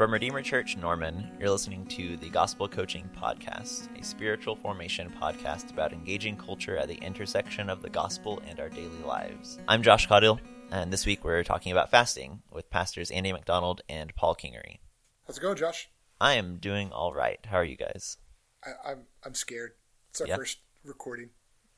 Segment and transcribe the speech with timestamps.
[0.00, 5.70] From Redeemer Church Norman, you're listening to the Gospel Coaching Podcast, a spiritual formation podcast
[5.70, 9.58] about engaging culture at the intersection of the gospel and our daily lives.
[9.68, 10.40] I'm Josh Caudill,
[10.70, 14.78] and this week we're talking about fasting with pastors Andy McDonald and Paul Kingery.
[15.26, 15.90] How's it going, Josh?
[16.18, 17.38] I am doing all right.
[17.44, 18.16] How are you guys?
[18.64, 19.72] I, I'm I'm scared.
[20.08, 20.36] It's our Yeah.
[20.36, 21.28] first recording.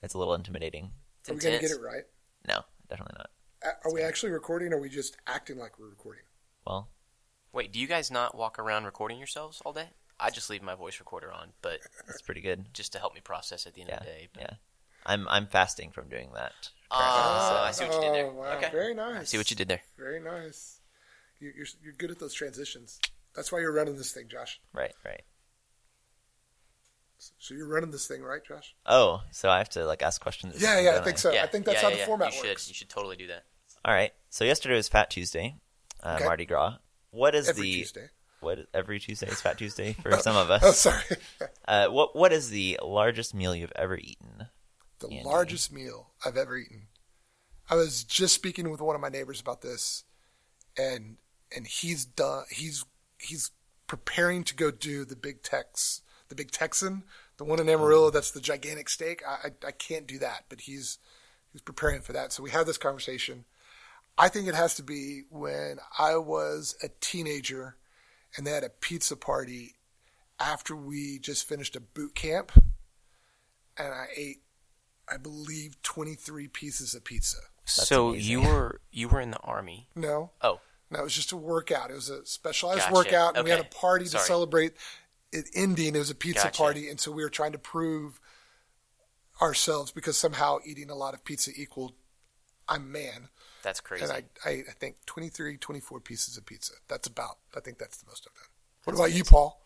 [0.01, 0.93] It's a little intimidating.
[1.19, 2.05] It's Are we going to get it right?
[2.47, 3.31] No, definitely not.
[3.65, 4.73] A- Are we actually recording?
[4.73, 6.23] or Are we just acting like we're recording?
[6.65, 6.89] Well,
[7.53, 9.91] Wait, do you guys not walk around recording yourselves all day?
[10.19, 12.73] I just leave my voice recorder on, but it's pretty good.
[12.73, 14.29] just to help me process at the end Yeah, of the day.
[14.33, 14.55] But, yeah.
[15.05, 16.53] I'm I'm fasting from doing that.
[16.91, 18.27] Ah, I see what you did there.
[18.27, 18.57] Oh, wow.
[18.57, 18.71] Okay.
[18.71, 19.21] Very nice.
[19.21, 19.81] I see what you did there.
[19.99, 20.81] Very nice.
[21.41, 23.01] You, you're you're good at those transitions.
[23.35, 24.61] That's why you're running this thing, Josh.
[24.73, 25.23] Right, right.
[27.39, 28.75] So you're running this thing, right, Josh?
[28.87, 30.61] Oh, so I have to like ask questions.
[30.63, 30.91] Yeah, yeah.
[30.91, 31.33] I don't think so.
[31.33, 32.07] yeah, I think that's yeah, how yeah, the yeah.
[32.07, 32.63] format you works.
[32.63, 33.45] Should, you should totally do that.
[33.85, 34.13] All right.
[34.31, 35.57] So yesterday was Fat Tuesday,
[36.03, 36.25] uh, Okay.
[36.25, 36.77] Mardi Gras.
[37.13, 38.09] What is Every the Tuesday.
[38.41, 40.63] what every Tuesday is Fat Tuesday for some of us?
[40.65, 41.03] Oh, sorry.
[41.69, 44.49] Uh, what what is the largest meal you've ever eaten?
[44.99, 45.23] the Andy.
[45.25, 46.89] largest meal I've ever eaten.
[47.71, 50.05] I was just speaking with one of my neighbors about this,
[50.77, 51.17] and
[51.55, 52.45] and he's done.
[52.51, 52.85] He's
[53.19, 53.53] he's
[53.87, 57.05] preparing to go do the big Tex, the big Texan,
[57.37, 58.11] the one in Amarillo.
[58.11, 59.23] That's the gigantic steak.
[59.27, 60.99] I, I I can't do that, but he's
[61.53, 62.33] he's preparing for that.
[62.33, 63.45] So we had this conversation.
[64.19, 67.77] I think it has to be when I was a teenager,
[68.37, 69.75] and they had a pizza party
[70.39, 72.53] after we just finished a boot camp,
[73.77, 74.43] and I ate
[75.11, 77.39] I believe 23 pieces of pizza.
[77.65, 78.31] so amazing.
[78.31, 79.89] you were you were in the army.
[79.95, 80.61] No, Oh,
[80.91, 81.91] no, it was just a workout.
[81.91, 82.93] It was a specialized Gotcha.
[82.95, 83.79] workout, and we had a Okay.
[83.81, 84.75] party to celebrate
[85.33, 85.95] it ending.
[85.97, 86.59] It was a pizza Gotcha.
[86.63, 88.21] party, and so we were trying to prove
[89.41, 91.95] ourselves because somehow eating a lot of pizza equaled
[92.69, 93.29] I'm man.
[93.63, 94.05] That's crazy.
[94.05, 96.75] And I, I, I think 23, 24 pieces of pizza.
[96.89, 98.51] That's about, I think that's the most I've done.
[98.85, 99.63] What about you, Paul?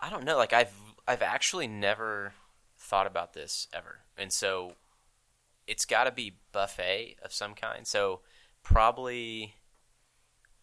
[0.00, 0.36] I don't know.
[0.36, 0.72] Like I've
[1.06, 2.34] I've actually never
[2.78, 4.72] thought about this ever, and so
[5.66, 7.86] it's got to be buffet of some kind.
[7.86, 8.20] So
[8.62, 9.54] probably,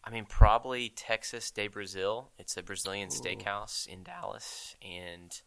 [0.04, 2.30] I mean, probably Texas de Brazil.
[2.38, 5.38] It's a Brazilian steakhouse in Dallas, and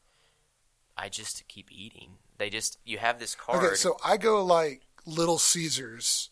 [0.97, 2.11] I just keep eating.
[2.37, 3.63] They just you have this card.
[3.63, 6.29] Okay, so I go like Little Caesars,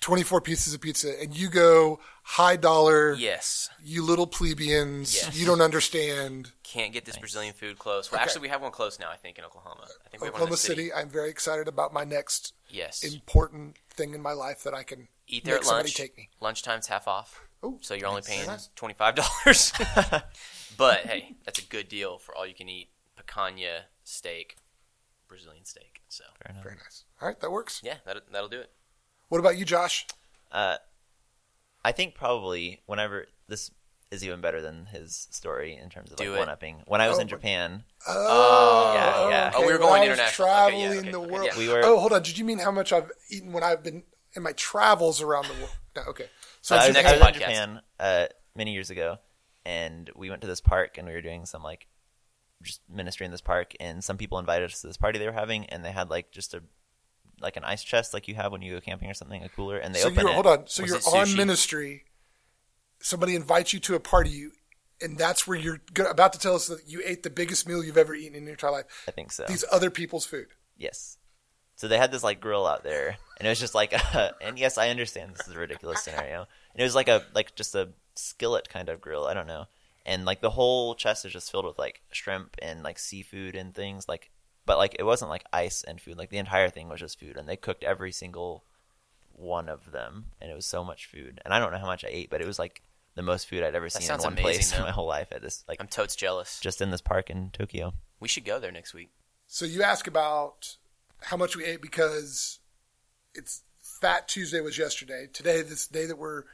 [0.00, 3.12] 24 pieces of pizza, and you go high dollar.
[3.14, 5.36] yes, you little plebeians, Yes.
[5.36, 6.52] you don't understand.
[6.62, 8.10] can't get this Brazilian food close.
[8.10, 8.24] Well, Okay.
[8.24, 9.10] actually, we have one close now.
[9.10, 9.88] I think in Oklahoma.
[10.06, 10.82] I think we have one in Oklahoma the city.
[10.88, 14.84] City, I'm very excited about my next Yes, important thing in my life that I
[14.84, 15.94] can eat there make at somebody lunch.
[15.96, 16.30] take me.
[16.40, 17.46] Lunchtime's half off.
[17.64, 19.72] Ooh, So you're only paying twenty five dollars.
[20.78, 22.88] but hey, that's a good deal for all you can eat
[23.18, 24.56] picanha steak,
[25.28, 26.00] Brazilian steak.
[26.08, 26.62] So Fair enough.
[26.62, 27.04] Very nice.
[27.20, 27.80] All right, that works.
[27.84, 28.70] yeah, that that'll do it.
[29.30, 30.06] What about you, Josh?
[30.52, 30.76] Uh,
[31.84, 33.70] I think probably whenever this
[34.10, 36.38] is even better than his story in terms of Do like it.
[36.40, 36.82] one upping.
[36.86, 39.52] When I was Oh, in Japan, Oh, yeah, yeah.
[39.54, 40.48] Oh, we were when going I was international.
[40.48, 41.46] Okay, Traveling yeah, okay, the okay, world.
[41.46, 41.58] yeah.
[41.58, 41.80] we were.
[41.84, 42.22] Oh, hold on.
[42.22, 44.02] Did you mean how much I've eaten when I've been
[44.34, 45.76] in my travels around the world?
[45.96, 46.26] No, okay.
[46.60, 47.34] So I was, the I was in.
[47.34, 48.26] Japan uh,
[48.56, 49.18] many years ago,
[49.64, 51.86] and we went to this park, and we were doing some like
[52.62, 55.32] just ministry in this park, and some people invited us to this party they were
[55.32, 56.62] having, and they had like just a
[57.40, 59.78] like an ice chest like you have when you go camping or something, a cooler,
[59.78, 60.34] and they so open it.
[60.34, 60.66] hold on.
[60.66, 62.04] So Was you're on ministry.
[63.00, 64.52] Somebody invites you to a party, you,
[65.00, 67.96] and that's where you're about to tell us that you ate the biggest meal you've
[67.96, 69.04] ever eaten in your entire life.
[69.08, 69.44] I think so.
[69.48, 70.48] These other people's food.
[70.76, 71.16] Yes.
[71.76, 74.58] So they had this like grill out there, and it was just like, a, and
[74.58, 76.40] yes, I understand this is a ridiculous scenario.
[76.74, 79.24] And it was like a like just a skillet kind of grill.
[79.24, 79.64] I don't know,
[80.04, 83.74] and like the whole chest is just filled with like shrimp and like seafood and
[83.74, 84.30] things like,
[84.70, 86.16] but like it wasn't like ice and food.
[86.16, 88.62] Like the entire thing was just food, and they cooked every single
[89.32, 91.40] one of them, and it was so much food.
[91.44, 92.80] And I don't know how much I ate, but it was like
[93.16, 95.32] the most food I'd ever seen in one amazing, place in my whole life.
[95.32, 96.60] At this like I'm totes jealous.
[96.60, 97.94] just in this park in Tokyo.
[98.20, 99.10] We should go there next week.
[99.48, 100.76] So you ask about
[101.20, 102.60] how much we ate because
[103.34, 103.62] it's
[104.00, 105.26] Fat Tuesday was yesterday.
[105.32, 106.44] Today, this day that we're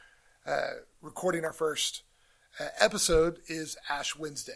[0.47, 2.03] uh, recording our first
[2.59, 4.55] uh, episode is Ash Wednesday.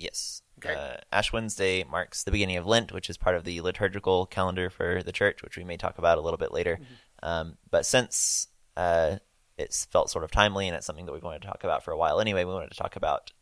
[0.00, 0.42] Yes.
[0.58, 0.74] Okay.
[0.74, 4.70] Uh, Ash Wednesday marks the beginning of Lent, which is part of the liturgical calendar
[4.70, 6.78] for the church, which we may talk about a little bit later.
[7.22, 9.16] Um, but since uh,
[9.58, 11.92] it's felt sort of timely and it's something that we've wanted to talk about for
[11.92, 13.32] a while anyway, we wanted to talk about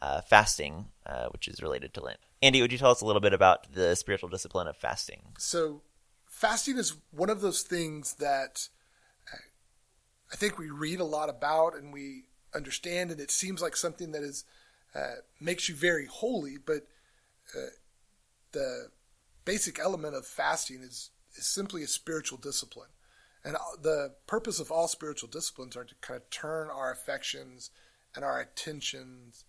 [0.00, 2.18] uh, fasting, uh, which is related to Lent.
[2.42, 5.22] Andy, would you tell us a little bit about the spiritual discipline of fasting?
[5.38, 5.82] So,
[6.26, 8.68] fasting is one of those things that
[9.32, 9.36] uh,
[10.32, 14.12] I think we read a lot about and we understand, and it seems like something
[14.12, 14.44] that is
[14.98, 16.56] uh, makes you very holy.
[16.56, 16.86] But
[17.56, 17.70] uh,
[18.52, 18.88] the
[19.44, 22.90] basic element of fasting is is simply a spiritual discipline,
[23.44, 27.70] and the purpose of all spiritual disciplines are to kind of turn our affections
[28.14, 29.44] and our attentions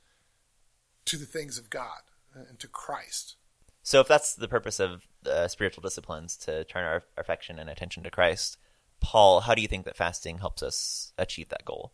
[1.06, 2.02] to the things of God
[2.34, 3.36] and to Christ.
[3.82, 8.04] So, if that's the purpose of uh, spiritual disciplines to turn our affection and attention
[8.04, 8.58] to Christ,
[9.00, 11.94] Paul, how do you think that fasting helps us achieve that goal?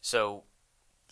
[0.00, 0.44] So,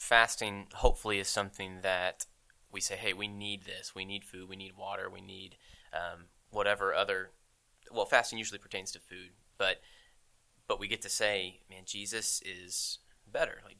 [0.01, 2.25] fasting hopefully is something that
[2.73, 3.95] we say, hey, we need this.
[3.95, 4.49] We need food.
[4.49, 5.11] We need water.
[5.11, 5.57] We need
[5.93, 7.31] um, whatever other.
[7.93, 9.81] Well, fasting usually pertains to food, but
[10.67, 12.99] but we get to say, man, Jesus is
[13.31, 13.59] better.
[13.65, 13.77] Like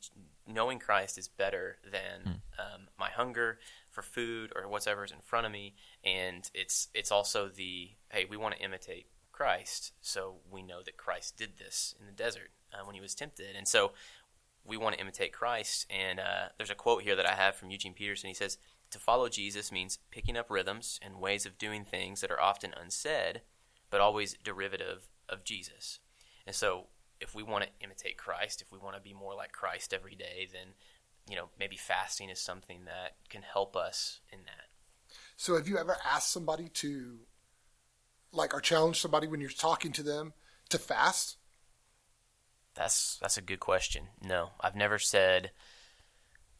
[0.47, 3.59] knowing Christ is better than um, my hunger
[3.91, 5.75] for food or whatever is in front of me,
[6.05, 10.99] and it's it's also the hey, we want to imitate Christ, so we know that
[10.99, 13.93] Christ did this in the desert uh, when he was tempted, and so
[14.65, 15.87] we want to imitate Christ.
[15.91, 18.29] And uh, there's a quote here that I have from Eugene Peterson.
[18.29, 18.59] He says,
[18.91, 22.75] "To follow Jesus means picking up rhythms and ways of doing things that are often
[22.81, 23.43] unsaid,
[23.91, 26.01] but always derivative of Jesus."
[26.47, 26.87] And so,
[27.21, 30.15] if we want to imitate Christ, if we want to be more like Christ every
[30.15, 30.75] day, then
[31.29, 34.71] you know maybe fasting is something that can help us in that.
[35.37, 37.21] So, have you ever asked somebody to,
[38.33, 40.35] like, or challenged somebody when you're talking to them
[40.69, 41.37] to fast?
[42.81, 44.05] That's that's a good question.
[44.23, 45.51] No, I've never said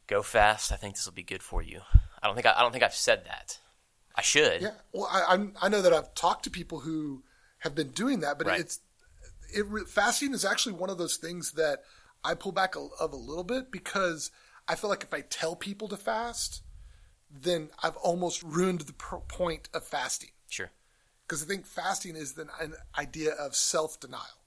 [0.07, 0.71] go fast.
[0.71, 1.81] I think this will be good for you.
[2.23, 3.59] I don't think I, I don't think I've said that.
[4.15, 4.61] I should.
[4.61, 4.73] Yeah.
[4.93, 7.23] Well, I, I'm, I know that I've talked to people who
[7.61, 8.61] have been doing that, but Right.
[8.61, 8.81] it's
[9.49, 11.79] it fasting is actually one of those things that
[12.23, 14.31] I pull back a, of a little bit because
[14.69, 16.61] I feel like if I tell people to fast,
[17.31, 20.31] then I've almost ruined the pr- point of fasting.
[20.51, 20.71] Sure.
[21.27, 24.40] because I think fasting is the, an idea of self denial.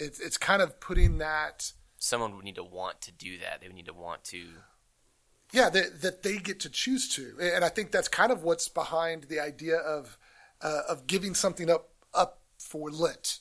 [0.00, 3.60] It's it's kind of putting that Someone would need to want to do that.
[3.60, 4.42] They would need to want to.
[5.52, 8.68] yeah that that they get to choose to, and I think that's kind of what's
[8.68, 10.16] behind the idea of
[10.62, 13.40] uh, of giving something up up for Lent.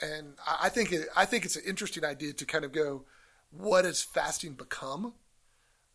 [0.00, 3.04] And I I think it, I think it's an interesting idea to kind of go,
[3.50, 5.14] what has fasting become?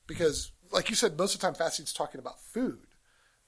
[0.08, 2.80] Because, like you said, most of the time fasting is talking about food,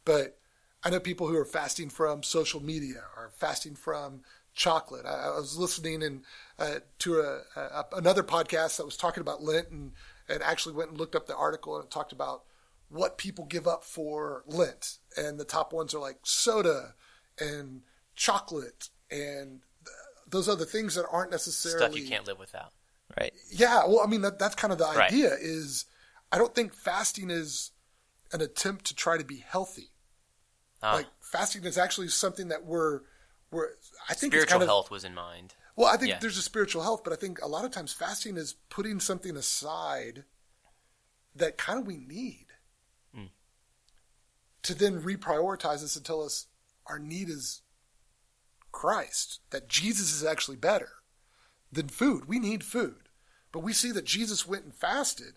[0.06, 0.38] but
[0.84, 4.22] I know people who are fasting from social media or fasting from
[4.54, 5.06] chocolate.
[5.06, 6.24] I, I was listening and
[6.58, 9.92] uh, to a, a, another podcast that was talking about Lent and,
[10.28, 12.44] and actually went and looked up the article and it talked about
[12.90, 14.98] what people give up for Lent.
[15.16, 16.96] And the top ones are like soda
[17.40, 17.82] and
[18.16, 19.96] chocolate and th-
[20.30, 22.72] those other things that aren't necessarily Stuff you can't live without.
[23.18, 23.34] Right.
[23.52, 25.12] yeah, well, I mean that that's kind of the Right.
[25.12, 25.86] idea is
[26.32, 27.72] I don't think fasting is
[28.32, 29.90] an attempt to try to be healthy.
[30.84, 33.02] Ah, Like fasting is actually something that we're
[33.52, 33.70] we're
[34.08, 35.56] I think spiritual it's kind of health was in mind.
[35.76, 36.20] well, I think Yeah.
[36.20, 39.36] there's a spiritual health, but I think a lot of times fasting is putting something
[39.38, 40.26] aside
[41.36, 42.48] that kind of we need
[43.14, 43.26] Hmm.
[44.64, 46.48] to then reprioritize us and tell us
[46.86, 47.62] our need is
[48.72, 50.92] Christ, that Jesus is actually better
[51.72, 52.26] than food.
[52.26, 53.10] We need food,
[53.52, 55.36] but we see that Jesus went and fasted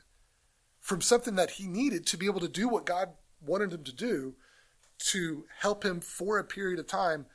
[0.81, 3.93] from something that he needed to be able to do what God wanted him to
[3.93, 4.37] do
[4.99, 7.27] to help him for a period of time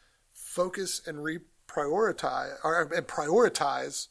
[0.57, 4.07] focus and reprioritize or and prioritize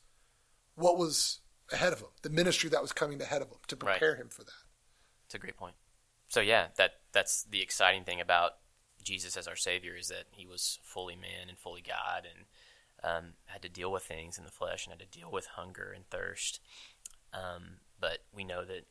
[0.76, 1.40] what was
[1.72, 3.98] ahead of him, the ministry that was coming ahead of him to Right.
[3.98, 4.62] prepare him for that.
[5.26, 5.74] It's a great point.
[6.28, 8.52] So yeah, that that's the exciting thing about
[9.02, 12.44] Jesus as our Savior is that he was fully man and fully God, and
[13.02, 15.92] um, had to deal with things in the flesh and had to deal with hunger
[15.94, 16.60] and thirst.
[17.32, 18.86] Um, but we know that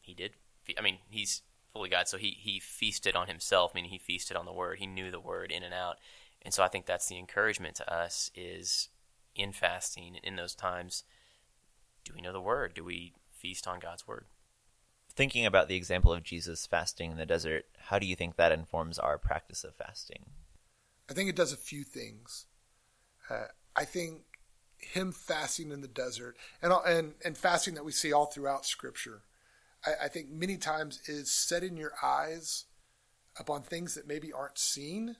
[0.00, 0.32] he did.
[0.62, 1.42] Fe- I mean, he's
[1.72, 4.78] fully God, so he he feasted on himself, meaning he feasted on the Word.
[4.78, 5.96] He knew the Word in and out,
[6.44, 8.88] and so I think that's the encouragement to us is
[9.34, 11.04] in fasting in those times.
[12.04, 12.74] Do we know the Word?
[12.74, 14.26] Do we feast on God's Word?
[15.14, 18.52] Thinking about the example of Jesus fasting in the desert, how do you think that
[18.52, 20.24] informs our practice of fasting?
[21.08, 22.46] I think it does a few things.
[23.28, 24.22] Uh, I think
[24.78, 29.22] him fasting in the desert and and and fasting that we see all throughout Scripture,
[29.86, 32.64] I, I think many times is setting your eyes
[33.38, 35.16] upon things that maybe aren't seen,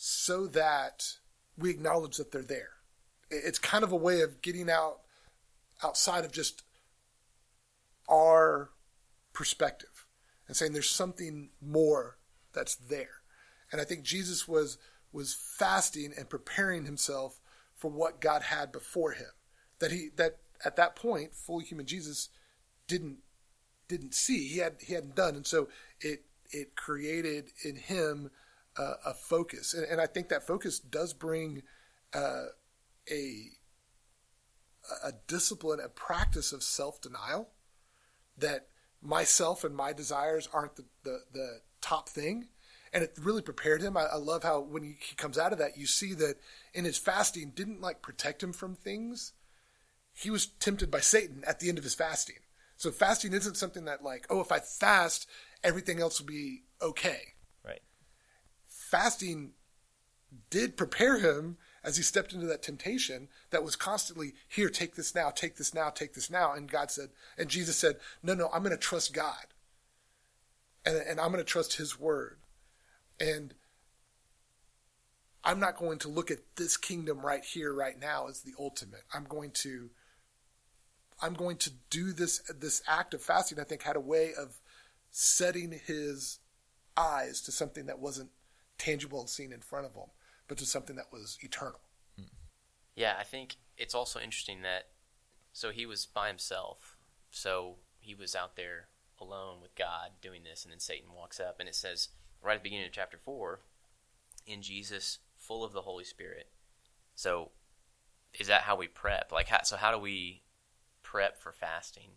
[0.00, 1.16] so that
[1.56, 2.70] we acknowledge that they're there.
[3.30, 5.00] It's kind of a way of getting out
[5.82, 6.62] outside of just
[8.08, 8.70] our
[9.32, 10.06] perspective
[10.46, 12.16] and saying there's something more
[12.52, 13.22] that's there.
[13.72, 14.78] And I think Jesus was
[15.12, 17.40] was fasting and preparing himself
[17.74, 19.32] for what God had before him.
[19.80, 22.28] That he that at that point, fully human Jesus
[22.86, 23.18] didn't
[23.88, 24.46] didn't see.
[24.46, 25.66] He had he hadn't done, and so
[26.00, 28.30] it it created in him
[29.06, 31.62] a focus, and, and I think that focus does bring
[32.14, 32.46] uh,
[33.10, 33.50] a
[35.04, 37.50] a discipline, a practice of self denial.
[38.38, 38.68] That
[39.02, 42.48] myself and my desires aren't the, the, the top thing.
[42.92, 43.96] And it really prepared him.
[43.96, 46.36] I, I love how when he, he comes out of that, you see that
[46.72, 49.32] in his fasting didn't like protect him from things.
[50.14, 52.36] He was tempted by Satan at the end of his fasting.
[52.76, 55.28] So fasting isn't something that like, oh, if I fast,
[55.62, 57.34] everything else will be okay.
[58.88, 59.50] Fasting
[60.48, 65.14] did prepare him as he stepped into that temptation that was constantly here take this
[65.14, 66.54] now take this now take this now.
[66.54, 69.44] And god said and jesus said no no i'm going to trust god.
[70.86, 72.38] And, and i'm going to trust his word.
[73.20, 73.52] And
[75.44, 79.02] i'm not going to look at this kingdom right here right now as the ultimate.
[79.12, 79.90] I'm going to
[81.20, 84.60] i'm going to do this this act of fasting i think had a way of
[85.10, 86.38] setting his
[86.96, 88.30] eyes to something that wasn't
[88.78, 90.10] tangible and seen in front of him
[90.48, 91.80] but to something that was eternal.
[92.96, 94.88] Yeah, I think it's also interesting that
[95.52, 96.96] so he was by himself.
[97.30, 98.88] So he was out there
[99.20, 102.08] alone with God doing this, and then Satan walks up, and it says
[102.42, 103.60] right at the beginning of chapter four,
[104.46, 106.48] in Jesus, full of the Holy Spirit.
[107.14, 107.50] So
[108.34, 109.30] is that how we prep?
[109.30, 110.42] Like, how, so how do we
[111.02, 112.10] prep for fasting?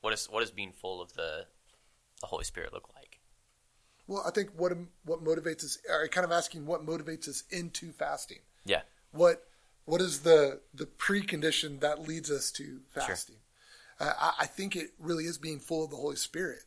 [0.00, 1.46] What is what does being full of the
[2.20, 2.93] the Holy Spirit look like?
[4.06, 4.72] Well, I think what
[5.04, 8.40] what motivates us, or kind of asking what motivates us into fasting.
[8.64, 8.82] Yeah.
[9.12, 9.46] What
[9.84, 13.36] what is the the precondition that leads us to fasting?
[13.36, 14.08] Sure.
[14.08, 16.64] Uh, I, I, think it really is being full of the Holy Spirit.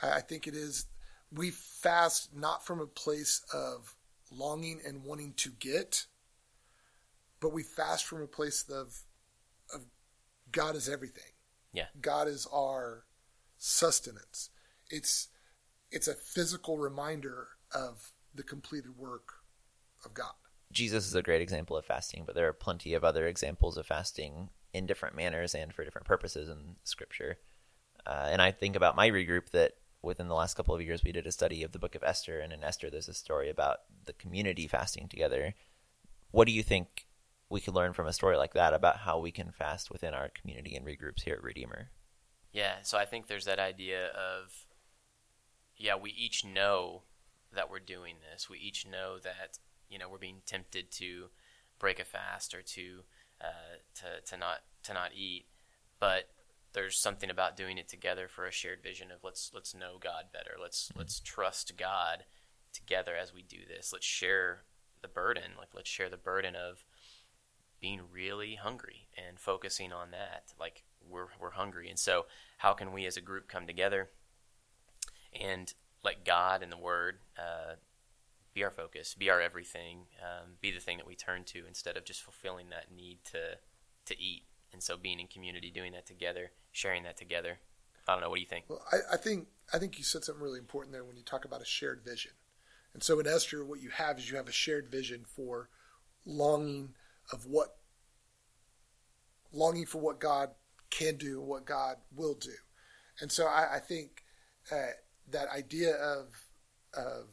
[0.00, 0.86] I, I think it is.
[1.32, 3.94] We fast not from a place of
[4.30, 6.06] longing and wanting to get,
[7.40, 9.00] but we fast from a place of
[9.74, 9.82] of
[10.52, 11.32] God is everything.
[11.72, 11.86] Yeah.
[12.00, 13.04] God is our
[13.58, 14.50] sustenance.
[14.90, 15.28] It's
[15.90, 19.34] it's a physical reminder of the completed work
[20.04, 20.32] of God.
[20.72, 23.86] Jesus is a great example of fasting, but there are plenty of other examples of
[23.86, 27.38] fasting in different manners and for different purposes in Scripture.
[28.06, 31.12] Uh, and I think about my regroup that within the last couple of years we
[31.12, 33.78] did a study of the book of Esther, and in Esther there's a story about
[34.04, 35.54] the community fasting together.
[36.30, 37.06] What do you think
[37.50, 40.28] we could learn from a story like that about how we can fast within our
[40.28, 41.90] community and regroups here at Redeemer?
[42.52, 44.52] Yeah, so I think there's that idea of
[45.80, 47.02] yeah, we each know
[47.54, 48.48] that we're doing this.
[48.48, 49.58] We each know that
[49.88, 51.26] you know we're being tempted to
[51.78, 53.00] break a fast or to
[53.40, 55.46] uh, to to not to not eat,
[55.98, 56.28] but
[56.72, 60.26] there's something about doing it together for a shared vision of let's let's know God
[60.32, 60.52] better.
[60.60, 60.98] Let's mm-hmm.
[61.00, 62.24] let's trust God
[62.72, 63.92] together as we do this.
[63.92, 64.64] Let's share
[65.02, 65.52] the burden.
[65.58, 66.84] Like let's share the burden of
[67.80, 70.52] being really hungry and focusing on that.
[70.60, 72.26] Like we're we're hungry, and so
[72.58, 74.10] how can we as a group come together?
[75.38, 75.72] And
[76.02, 77.74] let God and the Word uh,
[78.54, 81.96] be our focus, be our everything, um, be the thing that we turn to instead
[81.96, 83.58] of just fulfilling that need to
[84.06, 84.44] to eat.
[84.72, 87.58] And so, being in community, doing that together, sharing that together.
[88.08, 88.30] I don't know.
[88.30, 88.64] What do you think?
[88.68, 91.44] Well, I, I think I think you said something really important there when you talk
[91.44, 92.32] about a shared vision.
[92.94, 95.68] And so, in Esther, what you have is you have a shared vision for
[96.24, 96.94] longing
[97.32, 97.76] of what
[99.52, 100.50] longing for what God
[100.90, 102.54] can do what God will do.
[103.20, 104.24] And so, I, I think.
[104.70, 104.92] Uh,
[105.32, 106.28] that idea of
[106.94, 107.28] of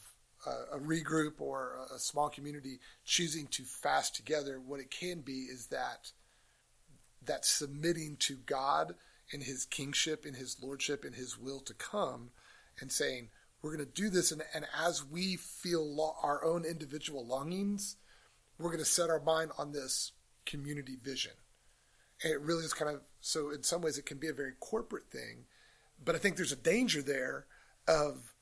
[0.46, 5.22] uh, a regroup or a, a small community choosing to fast together, what it can
[5.22, 6.12] be is that
[7.24, 8.96] that submitting to God
[9.32, 12.30] in His kingship, in His lordship, in His will to come,
[12.80, 13.30] and saying
[13.62, 17.98] we're going to do this, and, and as we feel lo- our own individual longings,
[18.58, 20.12] we're going to set our mind on this
[20.46, 21.34] community vision.
[22.24, 23.52] And it really is kind of so.
[23.52, 25.46] In some ways, it can be a very corporate thing,
[26.04, 27.46] but I think there's a danger there
[27.88, 28.34] of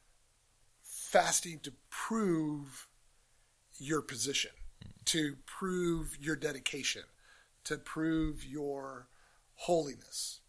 [0.82, 2.88] fasting to prove
[3.78, 4.52] your position,
[5.06, 7.04] to prove your dedication,
[7.64, 9.08] to prove your
[9.56, 10.40] holiness.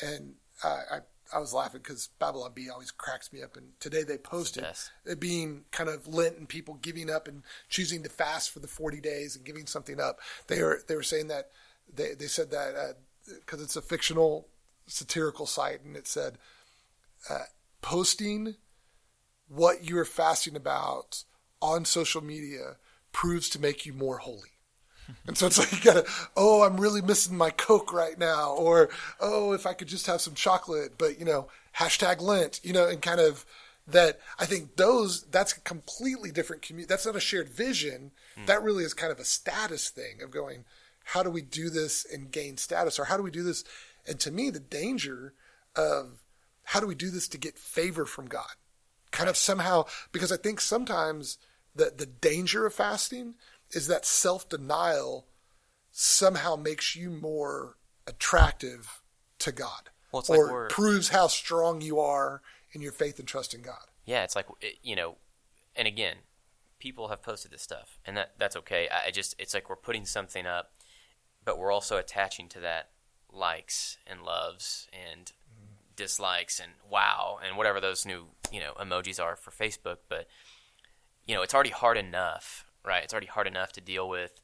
[0.00, 0.98] And I, I,
[1.32, 3.56] I was laughing because Babylon Bee always cracks me up.
[3.56, 4.64] And today they posted
[5.04, 8.68] it being kind of Lent and people giving up and choosing to fast for the
[8.68, 10.18] 40 days and giving something up.
[10.48, 11.50] They were, they were saying that
[11.92, 14.48] they, they said that because uh, it's a fictional
[14.86, 16.38] satirical site and it said,
[17.28, 17.44] uh,
[17.80, 18.56] posting
[19.48, 21.24] what you're fasting about
[21.60, 22.76] on social media
[23.12, 24.50] proves to make you more holy.
[25.26, 26.06] And so it's like you gotta,
[26.36, 30.20] oh, I'm really missing my Coke right now, or oh, if I could just have
[30.20, 33.44] some chocolate, but you know, hashtag Lent, you know, and kind of
[33.88, 34.20] that.
[34.38, 36.88] I think those that's a completely different community.
[36.88, 38.12] That's not a shared vision.
[38.38, 38.46] Mm.
[38.46, 40.64] That really is kind of a status thing of going,
[41.02, 43.64] how do we do this and gain status, or how do we do this?
[44.06, 45.34] And to me, the danger
[45.74, 46.22] of
[46.70, 48.52] how do we do this to get favor from God?
[49.10, 51.36] Kind of somehow, because I think sometimes
[51.74, 53.34] the, the danger of fasting
[53.72, 55.26] is that self denial
[55.90, 59.02] somehow makes you more attractive
[59.40, 59.90] to God.
[60.12, 63.86] Well, or like proves how strong you are in your faith and trust in God.
[64.04, 64.46] Yeah, it's like,
[64.80, 65.16] you know,
[65.74, 66.18] and again,
[66.78, 68.88] people have posted this stuff, and that that's okay.
[68.88, 70.70] I just, it's like we're putting something up,
[71.44, 72.90] but we're also attaching to that
[73.32, 75.32] likes and loves and
[76.00, 79.98] dislikes and wow and whatever those new you know emojis are for Facebook.
[80.08, 80.26] But
[81.26, 83.04] you know, it's already hard enough, right?
[83.04, 84.40] It's already hard enough to deal with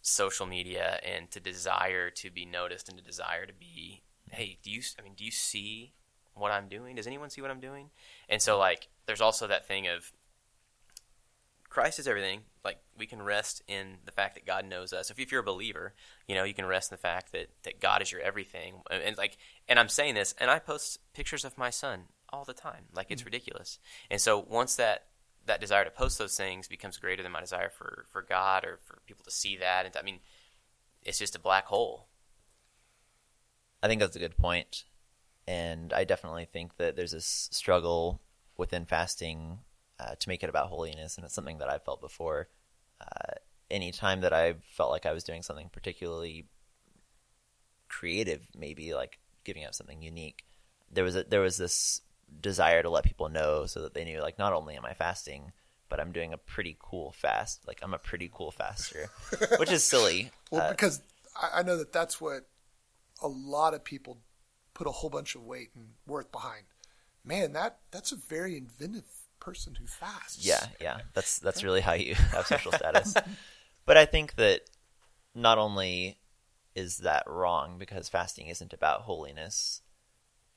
[0.00, 4.70] social media and to desire to be noticed and to desire to be hey do
[4.70, 5.92] you i mean do you see
[6.34, 7.90] what i'm doing does anyone see what i'm doing
[8.28, 10.12] and so like there's also that thing of
[11.76, 15.18] christ is everything like we can rest in the fact that god knows us if,
[15.18, 15.92] if you're a believer
[16.26, 19.02] you know you can rest in the fact that that god is your everything and,
[19.02, 19.36] and like
[19.68, 23.08] and i'm saying this and i post pictures of my son all the time like
[23.10, 23.26] it's mm-hmm.
[23.26, 23.78] ridiculous
[24.10, 25.04] and so once that
[25.46, 28.78] that desire to post those things becomes greater than my desire for, for God or
[28.84, 29.86] for people to see that.
[29.86, 30.20] And I mean,
[31.02, 32.08] it's just a black hole.
[33.82, 34.84] I think that's a good point.
[35.46, 38.20] And I definitely think that there's this struggle
[38.56, 39.58] within fasting
[39.98, 41.16] uh, to make it about holiness.
[41.16, 42.48] And it's something that I've felt before.
[43.00, 43.34] Uh,
[43.70, 46.46] anytime that I felt like I was doing something particularly
[47.88, 50.44] creative, maybe like giving up something unique,
[50.90, 52.00] there was a, there was this
[52.40, 55.52] desire to let people know so that they knew like not only am I fasting,
[55.88, 57.66] but I'm doing a pretty cool fast.
[57.66, 59.08] Like I'm a pretty cool faster,
[59.58, 60.30] which is silly.
[60.50, 61.00] well, uh, because
[61.52, 62.48] I know that that's what
[63.22, 64.18] a lot of people
[64.74, 66.64] put a whole bunch of weight and worth behind.
[67.24, 69.06] Man, that that's a very inventive
[69.46, 70.44] person who fasts.
[70.44, 70.98] Yeah, yeah.
[71.14, 73.14] That's that's really how you have social status.
[73.86, 74.62] but I think that
[75.34, 76.18] not only
[76.74, 79.82] is that wrong because fasting isn't about holiness,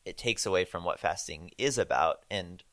[0.06, 2.64] it takes away from what fasting is about and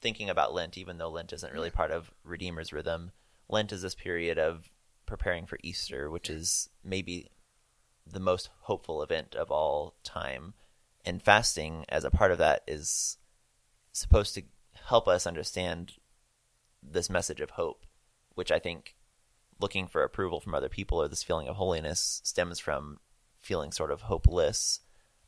[0.00, 3.10] thinking about Lent, even though Lent isn't really part of Redeemer's rhythm.
[3.48, 4.70] Lent is this period of
[5.06, 7.30] preparing for Easter, which is maybe
[8.06, 10.54] the most hopeful event of all time.
[11.04, 13.18] And fasting, as a part of that, is
[13.92, 14.42] supposed to
[14.86, 15.94] help us understand
[16.82, 17.86] this message of hope,
[18.34, 18.96] which I think
[19.60, 22.98] looking for approval from other people or this feeling of holiness stems from
[23.38, 24.80] feeling sort of hopeless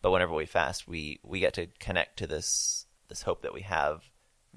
[0.04, 3.62] but whenever we fast, we we get to connect to this this hope that we
[3.62, 4.02] have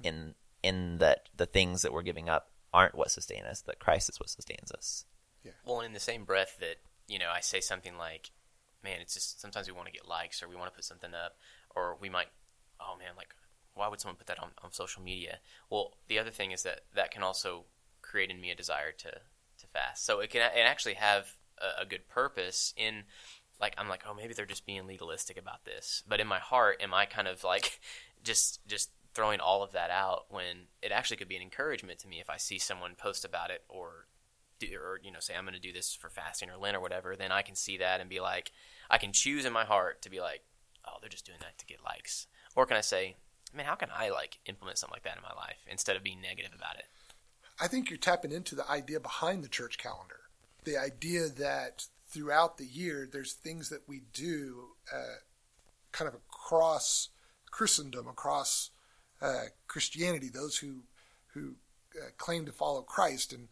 [0.02, 4.10] in in that the things that we're giving up aren't what sustain us; that Christ
[4.10, 5.06] is what sustains us.
[5.42, 5.52] Yeah.
[5.64, 8.30] Well, in the same breath that you know, I say something like,
[8.84, 11.14] "Man, it's just sometimes we want to get likes or we want to put something
[11.14, 11.38] up,
[11.74, 12.28] or we might,
[12.78, 13.34] oh man, like
[13.78, 15.38] why would someone put that on, on social media?"
[15.70, 17.64] Well, the other thing is that that can also
[18.02, 20.04] create in me a desire to to fast.
[20.04, 23.04] So it can it actually have a, a good purpose in
[23.60, 26.02] like I'm like, oh, maybe they're just being legalistic about this.
[26.08, 27.80] But in my heart, am I kind of like
[28.22, 32.08] just just throwing all of that out when it actually could be an encouragement to
[32.08, 34.06] me if I see someone post about it or
[34.58, 36.80] do, or you know say I'm going to do this for fasting or Lent or
[36.80, 38.52] whatever, then I can see that and be like,
[38.90, 40.42] I can choose in my heart to be like,
[40.86, 43.16] oh, they're just doing that to get likes, or can I say,
[43.54, 46.20] man, how can I like implement something like that in my life instead of being
[46.20, 46.86] negative about it?
[47.60, 50.20] I think you're tapping into the idea behind the church calendar.
[50.64, 55.20] The idea that throughout the year, there's things that we do uh,
[55.92, 57.08] kind of across
[57.50, 58.70] Christendom, across
[59.20, 60.84] uh, Christianity, those who
[61.34, 61.56] who
[61.96, 63.48] uh, claim to follow Christ, and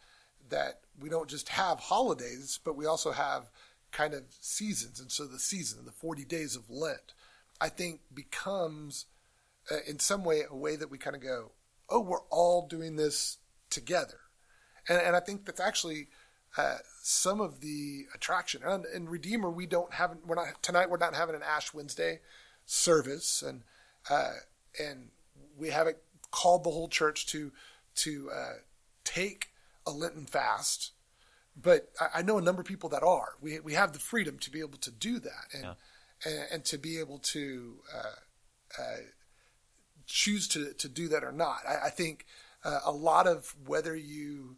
[0.48, 3.50] that we don't just have holidays, but we also have
[3.92, 5.00] kind of seasons.
[5.00, 7.14] And so the season, the 40 days of Lent,
[7.61, 9.06] I think becomes
[9.70, 11.52] uh, in some way a way that we kind of go,
[11.88, 13.38] oh, we're all doing this
[13.70, 14.20] together.
[14.88, 16.09] And, and I think that's actually
[16.57, 18.62] uh, some of the attraction.
[18.64, 20.90] And in Redeemer, we don't have we're not tonight.
[20.90, 22.20] We're not having an Ash Wednesday
[22.64, 23.62] service, and
[24.09, 24.33] uh,
[24.81, 25.09] and
[25.57, 25.98] we haven't
[26.31, 27.52] called the whole church to
[27.96, 28.52] to uh,
[29.05, 29.48] take
[29.87, 30.92] a Lenten fast.
[31.61, 33.35] But I, I, know a number of people that are.
[33.40, 35.74] We we have the freedom to be able to do that, and yeah.
[36.24, 38.96] and, and, to be able to uh, uh,
[40.06, 41.58] choose to to do that or not.
[41.68, 42.26] I, I think
[42.64, 44.56] a lot of whether you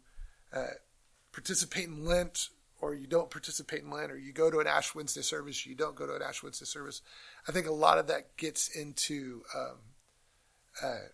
[1.31, 2.49] participate in Lent
[2.81, 5.75] or you don't participate in Lent or you go to an Ash Wednesday service, you
[5.75, 7.01] don't go to an Ash Wednesday service.
[7.47, 9.77] I think a lot of that gets into um,
[10.83, 11.07] uh,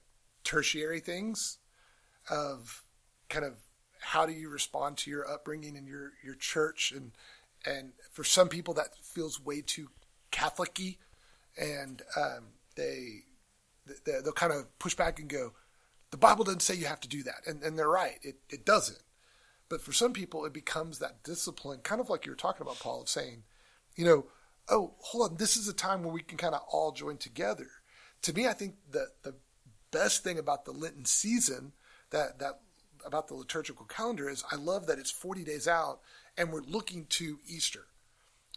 [0.44, 1.58] tertiary things
[2.30, 2.84] of
[3.30, 3.56] kind of
[4.00, 7.12] how do you respond to your upbringing and your, your church and
[7.68, 9.90] and for some people that feels way too
[10.30, 10.98] Catholic-y
[11.58, 12.46] and um,
[12.76, 13.24] they
[14.06, 15.54] they'll kind of push back and go
[16.12, 18.66] the Bible doesn't say you have to do that and, and they're right it, it
[18.66, 19.04] doesn't
[19.70, 22.80] but for some people, it becomes that discipline, kind of like you were talking about,
[22.80, 23.44] Paul, of saying,
[23.96, 24.28] you know,
[24.70, 27.68] oh, hold on, this is a time where we can kind of all join together.
[28.24, 29.36] To me, I think that the
[29.92, 31.74] best thing about the Lenten season,
[32.12, 32.60] that that
[33.06, 36.02] about the liturgical calendar, is I love that it's 40 days out,
[36.38, 37.86] and we're looking to Easter.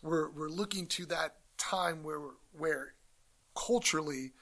[0.03, 2.21] We're we're looking to that time where
[2.53, 2.95] where
[3.55, 4.33] culturally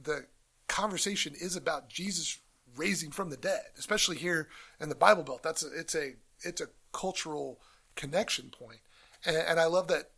[0.00, 0.26] the
[0.68, 2.38] conversation is about Jesus
[2.76, 4.48] raising from the dead, especially here
[4.80, 5.42] in the Bible Belt.
[5.42, 7.58] That's a, it's a it's a cultural
[7.94, 8.80] connection point,
[9.24, 10.10] and, and I love that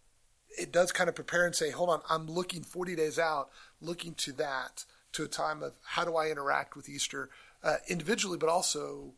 [0.59, 4.15] it does kind of prepare and say, hold on, I'm looking 40 days out, looking
[4.15, 7.31] to that, to a time of how do I interact with Easter
[7.63, 9.13] uh, individually, but also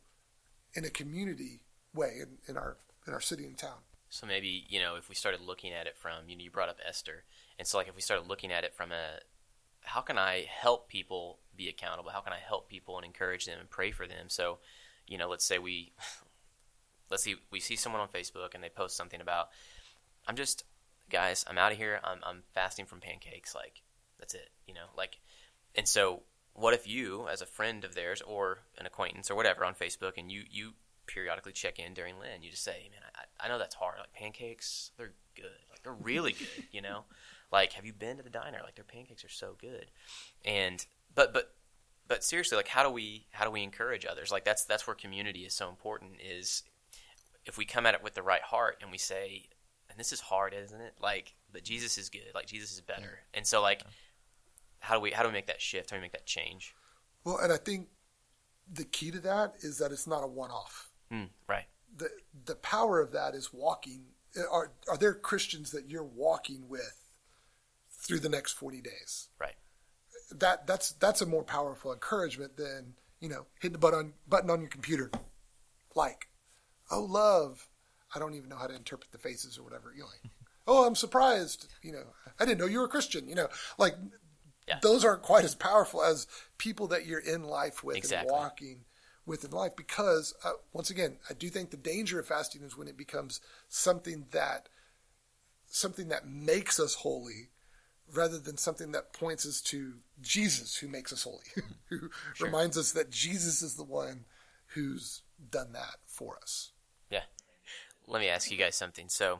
[0.73, 1.61] in a community
[1.93, 3.79] way in, in our in our city and town.
[4.09, 6.69] So maybe you know if we started looking at it from you know you brought
[6.69, 7.23] up Esther,
[7.57, 9.19] and so like if we started looking at it from a
[9.83, 12.11] how can I help people be accountable?
[12.11, 14.27] How can I help people and encourage them and pray for them?
[14.27, 14.59] So
[15.07, 15.91] you know let's say we
[17.09, 19.49] let's see we see someone on Facebook and they post something about
[20.27, 20.63] I'm just
[21.09, 23.81] guys I'm out of here I'm I'm fasting from pancakes like
[24.19, 25.19] that's it you know like
[25.75, 29.65] and so what if you as a friend of theirs or an acquaintance or whatever
[29.65, 30.73] on Facebook and you you
[31.07, 32.43] periodically check in during Lent.
[32.43, 33.95] You just say, man, I, I know that's hard.
[33.99, 35.45] Like pancakes, they're good.
[35.69, 36.65] Like they're really good.
[36.71, 37.03] You know,
[37.51, 38.59] like have you been to the diner?
[38.63, 39.87] Like their pancakes are so good.
[40.45, 41.53] And but but
[42.07, 44.31] but seriously, like how do we how do we encourage others?
[44.31, 46.13] Like that's that's where community is so important.
[46.21, 46.63] Is
[47.45, 49.49] if we come at it with the right heart and we say,
[49.89, 50.95] and this is hard, isn't it?
[51.01, 52.31] Like, but Jesus is good.
[52.33, 53.19] Like Jesus is better.
[53.33, 53.83] And so like,
[54.79, 55.91] how do we how do we make that shift?
[55.91, 56.73] How do we make that change?
[57.23, 57.87] Well, and I think
[58.71, 60.89] the key to that is that it's not a one off.
[61.11, 61.65] Mm, right.
[61.97, 62.09] The
[62.45, 64.05] the power of that is walking.
[64.49, 67.00] Are are there Christians that you're walking with
[68.01, 69.29] through the next forty days?
[69.39, 69.55] Right.
[70.31, 74.61] That that's that's a more powerful encouragement than you know hitting the button button on
[74.61, 75.11] your computer,
[75.95, 76.27] like,
[76.89, 77.67] oh love.
[78.13, 79.93] I don't even know how to interpret the faces or whatever.
[79.93, 80.31] You know, like,
[80.67, 81.67] oh I'm surprised.
[81.81, 82.03] You know,
[82.39, 83.27] I didn't know you were a Christian.
[83.29, 83.95] You know, like
[84.67, 84.79] Yeah.
[84.81, 88.27] those aren't quite as powerful as people that you're in life with Exactly.
[88.29, 88.85] and walking
[89.25, 92.75] with in life because uh, once again i do think the danger of fasting is
[92.75, 94.67] when it becomes something that
[95.67, 97.49] something that makes us holy
[98.13, 101.45] rather than something that points us to jesus who makes us holy
[101.89, 104.25] who reminds us that jesus is the one
[104.73, 106.71] who's done that for us
[107.09, 107.23] Yeah.
[108.07, 109.07] Let me ask you guys something.
[109.09, 109.39] So,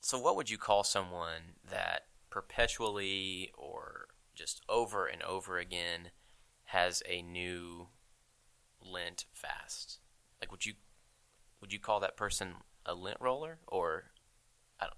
[0.00, 6.10] so what would you call someone that perpetually or just over and over again
[6.66, 7.88] has a new
[8.84, 9.98] Lent fast?
[10.40, 10.74] Like, would you
[11.60, 14.10] would you call that person a Lent roller or?
[14.80, 14.96] I don't?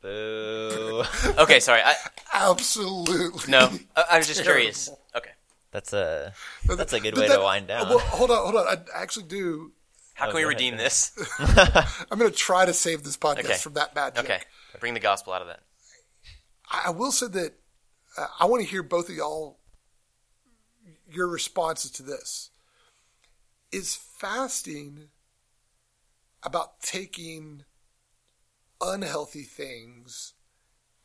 [0.00, 0.67] Boo.
[1.38, 1.80] Okay, sorry.
[1.84, 1.94] I,
[2.32, 4.88] absolutely no, I, I was just curious.
[5.16, 5.30] Okay,
[5.70, 6.32] That's a
[6.66, 7.88] that's a good But way that- to wind down.
[7.88, 9.72] well, hold on hold on i actually do
[10.14, 11.12] how Oh, can we go ahead, redeem go this?
[12.10, 13.54] i'm going to try to save this podcast Okay.
[13.56, 14.24] from that bad joke.
[14.24, 14.40] Okay,
[14.80, 15.60] bring the gospel out of that.
[16.70, 17.52] I I will say that
[18.16, 19.58] uh, I want to hear both of y'all
[21.10, 22.50] your responses to this.
[23.70, 25.08] Is fasting
[26.42, 27.64] about taking
[28.80, 30.32] unhealthy things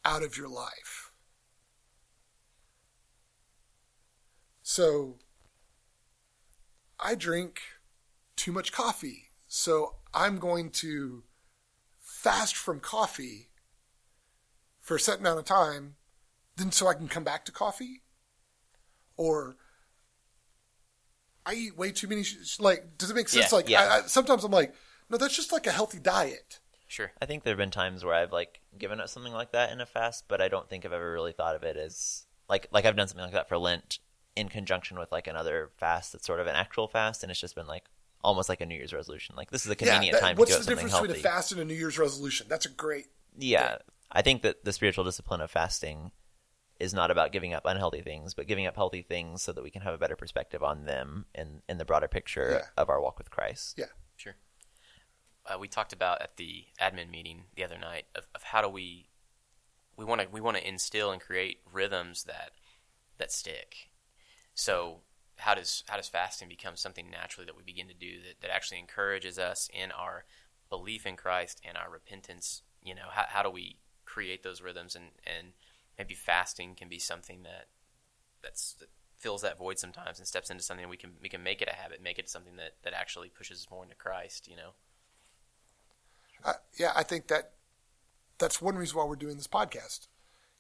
[0.06, 1.12] out of your life?
[4.62, 5.20] So
[7.00, 7.62] I drink
[8.36, 9.30] too much coffee.
[9.48, 11.24] So I'm going to
[12.00, 13.50] fast from coffee
[14.80, 15.96] for a set amount of time,
[16.56, 18.02] then so I can come back to coffee?
[19.16, 19.56] Or
[21.46, 23.52] I eat way too many, sh- like, does it make sense?
[23.52, 23.82] Yeah, like, yeah.
[23.82, 24.74] I, I, sometimes I'm like,
[25.10, 26.60] no, that's just like a healthy diet.
[26.94, 27.12] Sure.
[27.20, 29.82] I think there have been times where I've like given up something like that in
[29.82, 32.86] a fast, but I don't think I've ever really thought of it as like like
[32.86, 33.98] I've done something like that for Lent
[34.36, 37.56] in conjunction with like another fast that's sort of an actual fast, and it's just
[37.56, 37.86] been like
[38.24, 39.36] almost like a New Year's resolution.
[39.36, 40.54] Like this is a convenient that- time to do that.
[40.54, 41.08] what's the difference healthy.
[41.08, 42.46] between a fast and a New Year's resolution?
[42.48, 43.08] That's a great.
[43.36, 43.78] yeah,
[44.12, 46.12] I think that the spiritual discipline of fasting
[46.80, 49.72] is not about giving up unhealthy things, but giving up healthy things so that we
[49.72, 52.68] can have a better perspective on them in in the broader picture Yeah.
[52.78, 53.76] of our walk with Christ.
[53.80, 53.86] Yeah.
[55.46, 58.70] Uh, we talked about at the admin meeting the other night of, of how do
[58.70, 59.10] we
[59.98, 62.52] we want to we want to instill and create rhythms that
[63.18, 63.90] that stick.
[64.56, 65.02] So
[65.38, 68.54] how does how does fasting become something naturally that we begin to do that, that
[68.54, 70.26] actually encourages us in our
[70.70, 72.62] belief in Christ and our repentance?
[72.82, 75.54] You know, how, how do we create those rhythms and, and
[75.98, 77.68] maybe fasting can be something that
[78.42, 81.62] that's that fills that void sometimes and steps into something we can we can make
[81.62, 84.48] it a habit, make it something that, that actually pushes us more into Christ.
[84.48, 84.72] You know.
[86.44, 87.52] Uh, yeah, I think that
[88.38, 90.08] that's one reason why we're doing this podcast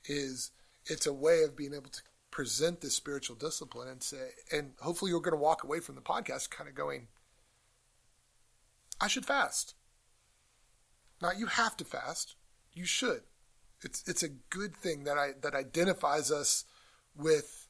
[0.05, 0.51] is
[0.85, 5.11] it's a way of being able to present this spiritual discipline and say, and hopefully
[5.11, 7.07] you're going to walk away from the podcast kind of going,
[8.99, 9.75] I should fast.
[11.21, 12.35] Not you have to fast.
[12.73, 13.21] You should.
[13.83, 16.65] It's it's a good thing that I that identifies us
[17.15, 17.67] with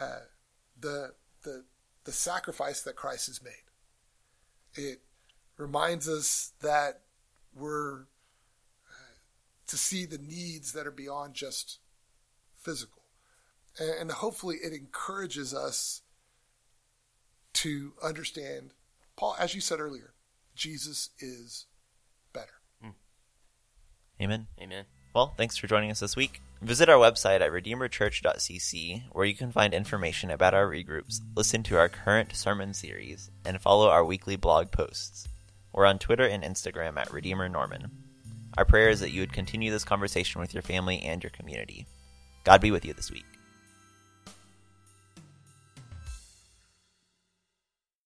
[0.00, 0.26] uh,
[0.78, 1.12] the
[1.44, 1.64] the
[2.04, 3.52] the sacrifice that Christ has made.
[4.74, 5.00] It
[5.56, 7.02] reminds us that
[7.58, 9.14] we're uh,
[9.66, 11.78] to see the needs that are beyond just
[12.60, 13.02] physical.
[13.78, 16.02] And, and hopefully it encourages us
[17.54, 18.72] to understand,
[19.16, 20.14] Paul, as you said earlier,
[20.54, 21.66] Jesus is
[22.32, 22.58] better.
[24.20, 24.48] Amen.
[24.60, 24.84] Amen.
[25.14, 26.40] Well, thanks for joining us this week.
[26.60, 31.78] Visit our website at redeemerchurch.cc, where you can find information about our regroups, listen to
[31.78, 35.28] our current sermon series, and follow our weekly blog posts.
[35.78, 37.88] We're on Twitter and Instagram at Redeemer Norman.
[38.56, 41.86] Our prayer is that you would continue this conversation with your family and your community.
[42.42, 43.37] God be with you this week.